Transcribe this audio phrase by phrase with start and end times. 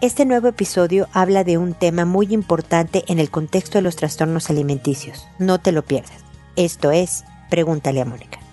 [0.00, 4.50] Este nuevo episodio habla de un tema muy importante en el contexto de los trastornos
[4.50, 5.26] alimenticios.
[5.38, 6.24] No te lo pierdas.
[6.56, 8.43] Esto es Pregúntale a Mónica.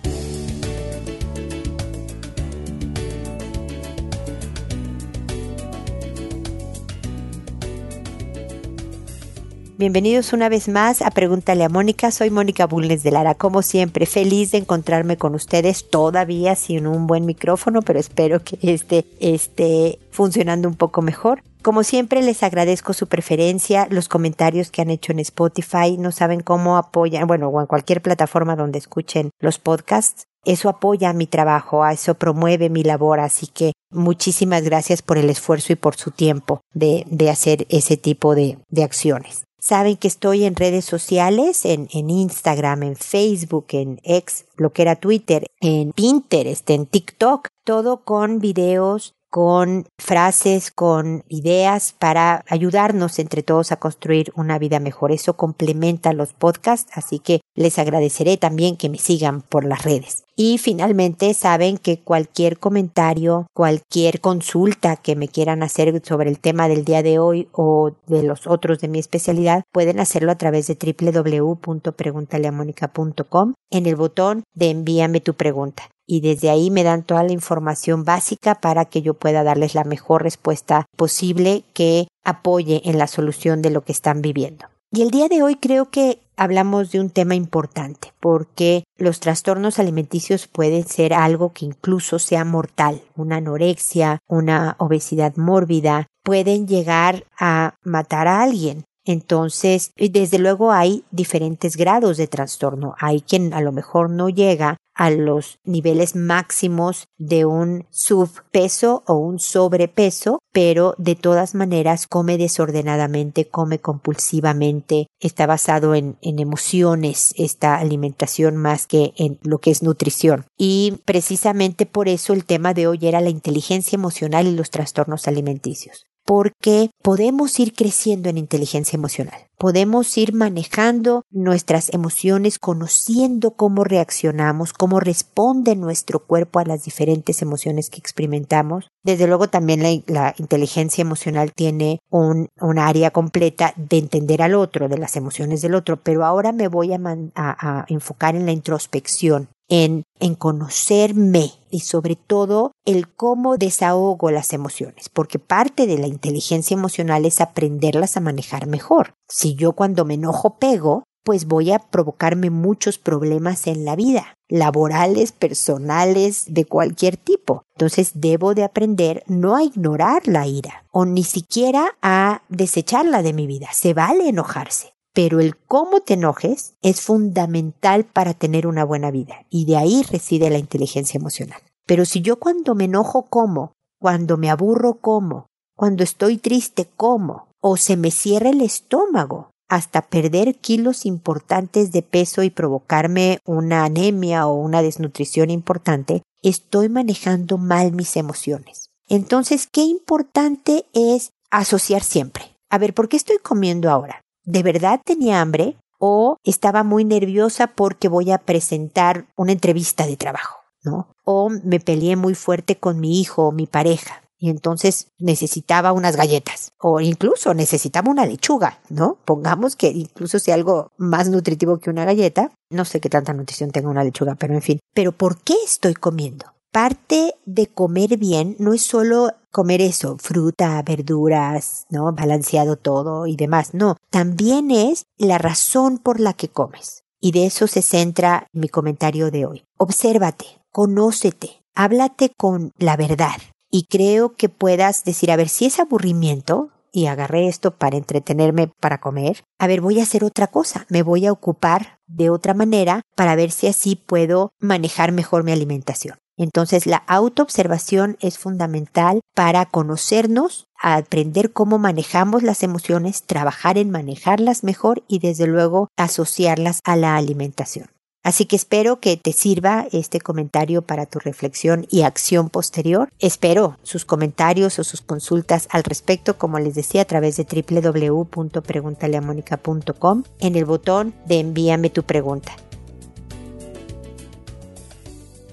[9.82, 12.12] Bienvenidos una vez más a Pregúntale a Mónica.
[12.12, 13.34] Soy Mónica Bulnes de Lara.
[13.34, 18.56] Como siempre, feliz de encontrarme con ustedes todavía sin un buen micrófono, pero espero que
[18.62, 21.42] este esté funcionando un poco mejor.
[21.62, 25.96] Como siempre, les agradezco su preferencia, los comentarios que han hecho en Spotify.
[25.98, 30.26] No saben cómo apoyan, bueno, o en cualquier plataforma donde escuchen los podcasts.
[30.44, 35.72] Eso apoya mi trabajo, eso promueve mi labor, así que muchísimas gracias por el esfuerzo
[35.72, 39.42] y por su tiempo de, de hacer ese tipo de, de acciones.
[39.62, 44.82] Saben que estoy en redes sociales, en, en, Instagram, en Facebook, en X, lo que
[44.82, 53.18] era Twitter, en Pinterest, en TikTok, todo con videos con frases, con ideas para ayudarnos
[53.18, 55.10] entre todos a construir una vida mejor.
[55.10, 60.24] Eso complementa los podcasts, así que les agradeceré también que me sigan por las redes.
[60.36, 66.68] Y finalmente saben que cualquier comentario, cualquier consulta que me quieran hacer sobre el tema
[66.68, 70.66] del día de hoy o de los otros de mi especialidad, pueden hacerlo a través
[70.66, 77.22] de www.preguntaleamónica.com en el botón de envíame tu pregunta y desde ahí me dan toda
[77.22, 82.98] la información básica para que yo pueda darles la mejor respuesta posible que apoye en
[82.98, 84.66] la solución de lo que están viviendo.
[84.90, 89.78] Y el día de hoy creo que hablamos de un tema importante porque los trastornos
[89.78, 97.24] alimenticios pueden ser algo que incluso sea mortal, una anorexia, una obesidad mórbida, pueden llegar
[97.40, 98.84] a matar a alguien.
[99.06, 102.94] Entonces, desde luego hay diferentes grados de trastorno.
[103.00, 109.14] Hay quien a lo mejor no llega a los niveles máximos de un subpeso o
[109.14, 117.34] un sobrepeso, pero de todas maneras come desordenadamente, come compulsivamente, está basado en, en, emociones
[117.36, 120.44] esta alimentación más que en lo que es nutrición.
[120.56, 125.28] Y precisamente por eso el tema de hoy era la inteligencia emocional y los trastornos
[125.28, 129.38] alimenticios porque podemos ir creciendo en inteligencia emocional.
[129.58, 137.42] Podemos ir manejando nuestras emociones, conociendo cómo reaccionamos, cómo responde nuestro cuerpo a las diferentes
[137.42, 138.88] emociones que experimentamos.
[139.04, 142.48] Desde luego también la, inteligencia emocional tiene un,
[142.78, 146.94] área completa de entender al otro, de las emociones del otro, pero ahora me voy
[146.94, 150.04] a enfocar en la introspección, en,
[150.38, 157.24] conocerme y sobre todo el cómo desahogo las emociones, porque parte de la inteligencia emocional
[157.24, 159.14] es aprenderlas a manejar mejor.
[159.28, 164.34] Si yo cuando me enojo pego, pues voy a provocarme muchos problemas en la vida,
[164.48, 167.62] laborales, personales, de cualquier tipo.
[167.74, 173.32] Entonces debo de aprender no a ignorar la ira o ni siquiera a desecharla de
[173.32, 173.68] mi vida.
[173.72, 179.46] Se vale enojarse pero el cómo te enojes es fundamental para tener una buena vida
[179.50, 181.60] y de ahí reside la inteligencia emocional.
[181.86, 185.46] Pero si yo cuando me enojo como, cuando me aburro como,
[185.76, 192.02] cuando estoy triste como, o se me cierra el estómago, hasta perder kilos importantes de
[192.02, 198.90] peso y provocarme una anemia o una desnutrición importante, estoy manejando mal mis emociones.
[199.08, 202.56] Entonces, qué importante es asociar siempre.
[202.70, 204.21] A ver, ¿por qué estoy comiendo ahora?
[204.44, 205.76] ¿De verdad tenía hambre?
[205.98, 210.58] ¿O estaba muy nerviosa porque voy a presentar una entrevista de trabajo?
[210.84, 211.08] ¿No?
[211.24, 216.16] O me peleé muy fuerte con mi hijo o mi pareja y entonces necesitaba unas
[216.16, 219.16] galletas o incluso necesitaba una lechuga, ¿no?
[219.24, 223.70] Pongamos que incluso sea algo más nutritivo que una galleta, no sé qué tanta nutrición
[223.70, 226.46] tenga una lechuga, pero en fin, pero ¿por qué estoy comiendo?
[226.72, 232.12] Parte de comer bien no es solo comer eso, fruta, verduras, ¿no?
[232.12, 233.74] Balanceado todo y demás.
[233.74, 237.04] No, también es la razón por la que comes.
[237.20, 239.64] Y de eso se centra mi comentario de hoy.
[239.76, 243.36] Obsérvate, conócete, háblate con la verdad.
[243.70, 248.68] Y creo que puedas decir, a ver, si es aburrimiento, y agarré esto para entretenerme
[248.68, 252.52] para comer, a ver, voy a hacer otra cosa, me voy a ocupar de otra
[252.52, 256.18] manera para ver si así puedo manejar mejor mi alimentación.
[256.36, 264.64] Entonces la autoobservación es fundamental para conocernos, aprender cómo manejamos las emociones, trabajar en manejarlas
[264.64, 267.88] mejor y desde luego asociarlas a la alimentación.
[268.24, 273.08] Así que espero que te sirva este comentario para tu reflexión y acción posterior.
[273.18, 280.22] Espero sus comentarios o sus consultas al respecto, como les decía, a través de www.preguntaleamónica.com
[280.38, 282.52] en el botón de envíame tu pregunta.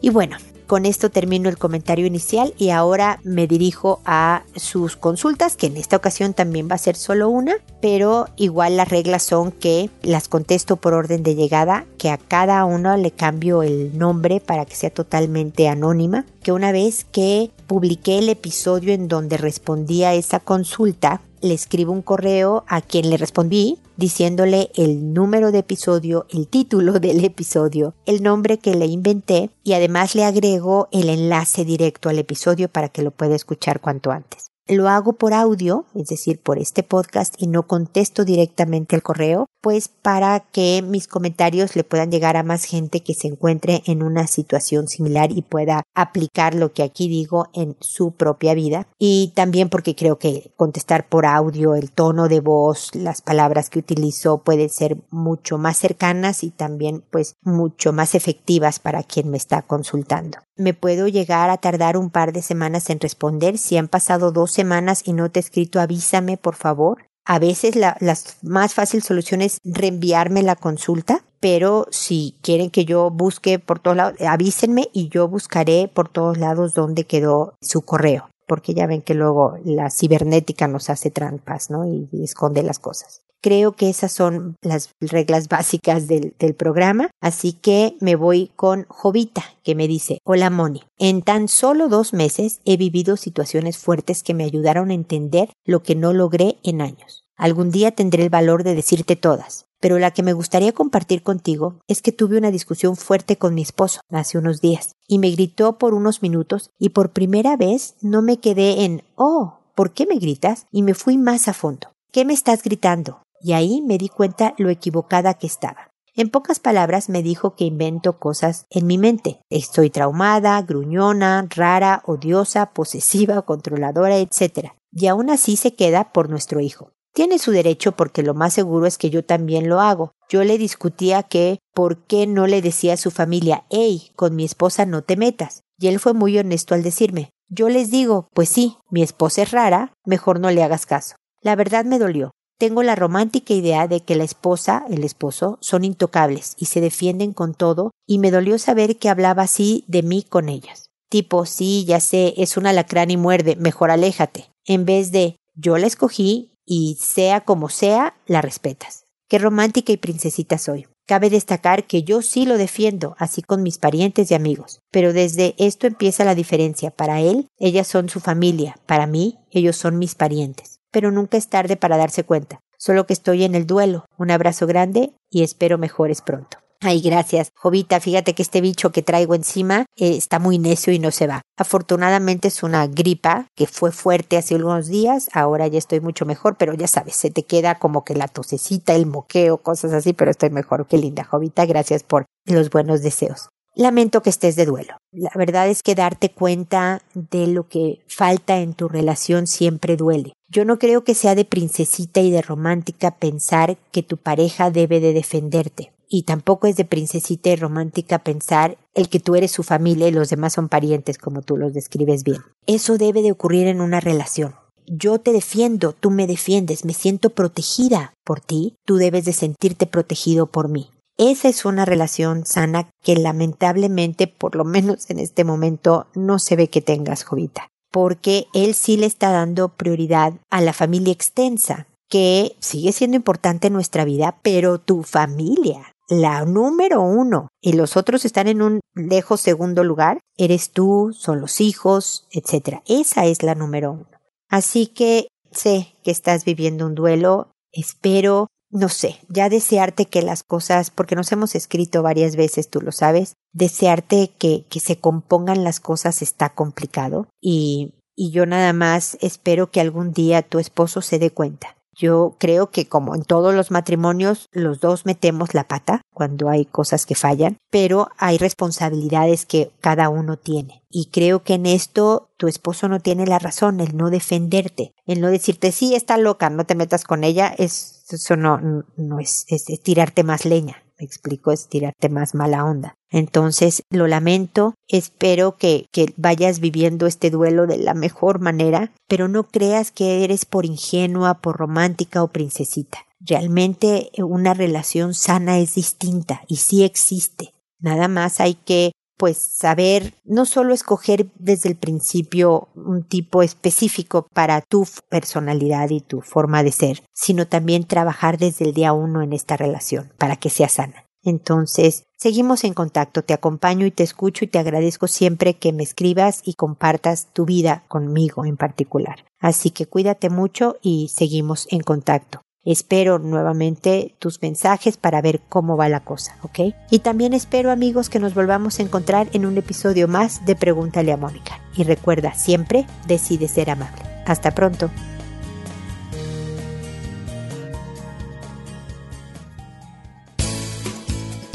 [0.01, 0.37] Y bueno,
[0.69, 5.77] con esto termino el comentario inicial y ahora me dirijo a sus consultas, que en
[5.77, 10.27] esta ocasión también va a ser solo una, pero igual las reglas son que las
[10.27, 14.75] contesto por orden de llegada, que a cada uno le cambio el nombre para que
[14.75, 20.39] sea totalmente anónima, que una vez que publiqué el episodio en donde respondí a esa
[20.39, 26.47] consulta, le escribo un correo a quien le respondí diciéndole el número de episodio, el
[26.47, 32.09] título del episodio, el nombre que le inventé y además le agrego el enlace directo
[32.09, 36.39] al episodio para que lo pueda escuchar cuanto antes lo hago por audio, es decir,
[36.39, 41.83] por este podcast y no contesto directamente el correo, pues para que mis comentarios le
[41.83, 46.53] puedan llegar a más gente que se encuentre en una situación similar y pueda aplicar
[46.53, 48.87] lo que aquí digo en su propia vida.
[48.97, 53.79] Y también porque creo que contestar por audio, el tono de voz, las palabras que
[53.79, 59.37] utilizo pueden ser mucho más cercanas y también pues mucho más efectivas para quien me
[59.37, 63.57] está consultando me puedo llegar a tardar un par de semanas en responder.
[63.57, 67.05] Si han pasado dos semanas y no te he escrito, avísame, por favor.
[67.25, 67.97] A veces la
[68.41, 73.97] más fácil solución es reenviarme la consulta, pero si quieren que yo busque por todos
[73.97, 79.01] lados, avísenme y yo buscaré por todos lados dónde quedó su correo, porque ya ven
[79.01, 81.85] que luego la cibernética nos hace trampas, ¿no?
[81.85, 83.21] y esconde las cosas.
[83.41, 89.45] Creo que esas son las reglas básicas del, programa, así que me voy con Jovita,
[89.63, 94.33] que me dice, hola Moni, en tan solo dos meses he vivido situaciones fuertes que
[94.33, 97.23] me ayudaron a entender lo que no logré en años.
[97.37, 101.79] Algún día tendré el valor de decirte todas, pero la que me gustaría compartir contigo
[101.87, 105.77] es que tuve una discusión fuerte con mi esposo hace unos días y me gritó
[105.77, 110.15] por unos minutos y por primera vez no me quedé en oh, ¿por qué me
[110.15, 110.65] gritas?
[110.71, 111.87] y me fui más a fondo.
[112.11, 113.21] ¿Qué me estás gritando?
[113.41, 115.89] Y ahí me di cuenta lo equivocada que estaba.
[116.15, 119.39] En pocas palabras me dijo que invento cosas en mi mente.
[119.49, 124.73] Estoy traumada, gruñona, rara, odiosa, posesiva, controladora, etc.
[124.91, 126.91] Y aún así se queda por nuestro hijo.
[127.13, 130.11] Tiene su derecho porque lo más seguro es que yo también lo hago.
[130.29, 134.43] Yo le discutía que por qué no le decía a su familia, hey, con mi
[134.43, 135.61] esposa no te metas.
[135.79, 139.51] Y él fue muy honesto al decirme, yo les digo, pues sí, mi esposa es
[139.51, 141.15] rara, mejor no le hagas caso.
[141.41, 145.85] La verdad me dolió tengo la romántica idea de que la esposa, el esposo, son
[145.85, 150.23] intocables y se defienden con todo, y me dolió saber que hablaba así de mí
[150.23, 150.89] con ellas.
[151.09, 155.77] Tipo, sí, ya sé, es un alacrán y muerde, mejor aléjate, en vez de yo
[155.77, 159.05] la escogí y sea como sea, la respetas.
[159.29, 160.85] Qué romántica y princesita soy.
[161.07, 164.81] Cabe destacar que yo sí lo defiendo, así con mis parientes y amigos.
[164.91, 166.91] Pero desde esto empieza la diferencia.
[166.91, 168.77] Para él, ellas son su familia.
[168.85, 172.59] Para mí, ellos son mis parientes pero nunca es tarde para darse cuenta.
[172.77, 174.05] Solo que estoy en el duelo.
[174.17, 176.57] Un abrazo grande y espero mejores pronto.
[176.81, 177.51] Ay, gracias.
[177.55, 181.27] Jovita, fíjate que este bicho que traigo encima eh, está muy necio y no se
[181.27, 181.41] va.
[181.57, 186.55] Afortunadamente es una gripa que fue fuerte hace algunos días, ahora ya estoy mucho mejor,
[186.55, 190.31] pero ya sabes, se te queda como que la tosecita, el moqueo, cosas así, pero
[190.31, 190.87] estoy mejor.
[190.87, 193.49] Qué linda, Jovita, gracias por los buenos deseos.
[193.75, 194.97] Lamento que estés de duelo.
[195.11, 200.33] La verdad es que darte cuenta de lo que falta en tu relación siempre duele.
[200.51, 204.99] Yo no creo que sea de princesita y de romántica pensar que tu pareja debe
[204.99, 205.91] de defenderte.
[206.07, 210.11] Y tampoco es de princesita y romántica pensar el que tú eres su familia y
[210.11, 212.41] los demás son parientes como tú los describes bien.
[212.65, 214.55] Eso debe de ocurrir en una relación.
[214.87, 219.85] Yo te defiendo, tú me defiendes, me siento protegida por ti, tú debes de sentirte
[219.85, 220.89] protegido por mí.
[221.19, 226.55] Esa es una relación sana que lamentablemente, por lo menos en este momento, no se
[226.55, 231.87] ve que tengas, Jovita, porque él sí le está dando prioridad a la familia extensa,
[232.09, 237.97] que sigue siendo importante en nuestra vida, pero tu familia, la número uno, y los
[237.97, 242.79] otros están en un lejos segundo lugar, eres tú, son los hijos, etc.
[242.87, 244.07] Esa es la número uno.
[244.49, 250.43] Así que sé que estás viviendo un duelo, espero no sé, ya desearte que las
[250.43, 255.63] cosas, porque nos hemos escrito varias veces, tú lo sabes, desearte que, que se compongan
[255.63, 261.01] las cosas está complicado y, y yo nada más espero que algún día tu esposo
[261.01, 265.67] se dé cuenta yo creo que como en todos los matrimonios, los dos metemos la
[265.67, 270.81] pata cuando hay cosas que fallan, pero hay responsabilidades que cada uno tiene.
[270.89, 275.19] Y creo que en esto tu esposo no tiene la razón, el no defenderte, el
[275.19, 279.45] no decirte, sí, está loca, no te metas con ella, es, eso no, no es,
[279.49, 282.95] es tirarte más leña me explico, es tirarte más mala onda.
[283.09, 289.27] Entonces, lo lamento, espero que, que vayas viviendo este duelo de la mejor manera, pero
[289.27, 292.99] no creas que eres por ingenua, por romántica o princesita.
[293.19, 297.53] Realmente una relación sana es distinta y sí existe.
[297.79, 304.29] Nada más hay que pues saber no solo escoger desde el principio un tipo específico
[304.33, 309.21] para tu personalidad y tu forma de ser, sino también trabajar desde el día uno
[309.21, 311.03] en esta relación para que sea sana.
[311.21, 315.83] Entonces, seguimos en contacto, te acompaño y te escucho y te agradezco siempre que me
[315.83, 319.25] escribas y compartas tu vida conmigo en particular.
[319.37, 322.39] Así que cuídate mucho y seguimos en contacto.
[322.65, 326.59] Espero nuevamente tus mensajes para ver cómo va la cosa, ¿ok?
[326.91, 331.13] Y también espero amigos que nos volvamos a encontrar en un episodio más de Pregúntale
[331.13, 331.61] a Mónica.
[331.77, 334.01] Y recuerda, siempre decide ser amable.
[334.25, 334.89] Hasta pronto.